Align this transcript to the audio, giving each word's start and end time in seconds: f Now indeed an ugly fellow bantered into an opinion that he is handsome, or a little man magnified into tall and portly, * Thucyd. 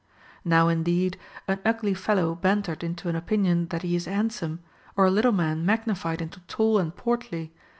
f 0.03 0.07
Now 0.43 0.67
indeed 0.67 1.15
an 1.47 1.59
ugly 1.63 1.93
fellow 1.93 2.33
bantered 2.33 2.83
into 2.83 3.07
an 3.07 3.15
opinion 3.15 3.67
that 3.67 3.83
he 3.83 3.95
is 3.95 4.05
handsome, 4.05 4.63
or 4.97 5.05
a 5.05 5.11
little 5.11 5.31
man 5.31 5.63
magnified 5.63 6.23
into 6.23 6.39
tall 6.47 6.79
and 6.79 6.95
portly, 6.95 7.53
* 7.55 7.55
Thucyd. 7.55 7.59